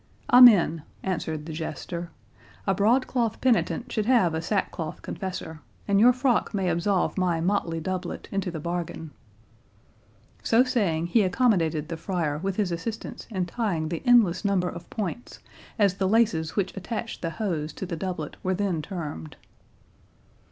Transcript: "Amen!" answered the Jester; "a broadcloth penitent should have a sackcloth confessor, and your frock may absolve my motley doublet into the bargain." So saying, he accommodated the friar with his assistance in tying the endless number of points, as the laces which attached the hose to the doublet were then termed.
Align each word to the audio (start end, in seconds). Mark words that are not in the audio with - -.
"Amen!" 0.33 0.81
answered 1.03 1.45
the 1.45 1.53
Jester; 1.53 2.09
"a 2.65 2.73
broadcloth 2.73 3.39
penitent 3.39 3.91
should 3.91 4.07
have 4.07 4.33
a 4.33 4.41
sackcloth 4.41 5.03
confessor, 5.03 5.61
and 5.87 5.99
your 5.99 6.11
frock 6.11 6.55
may 6.55 6.69
absolve 6.69 7.19
my 7.19 7.39
motley 7.39 7.79
doublet 7.79 8.27
into 8.31 8.49
the 8.49 8.59
bargain." 8.59 9.11
So 10.41 10.63
saying, 10.63 11.05
he 11.13 11.21
accommodated 11.21 11.87
the 11.87 11.97
friar 11.97 12.39
with 12.39 12.55
his 12.55 12.71
assistance 12.71 13.27
in 13.29 13.45
tying 13.45 13.89
the 13.89 14.01
endless 14.03 14.43
number 14.43 14.69
of 14.69 14.89
points, 14.89 15.37
as 15.77 15.93
the 15.93 16.09
laces 16.09 16.55
which 16.55 16.75
attached 16.75 17.21
the 17.21 17.29
hose 17.37 17.71
to 17.73 17.85
the 17.85 17.95
doublet 17.95 18.37
were 18.41 18.55
then 18.55 18.81
termed. 18.81 19.35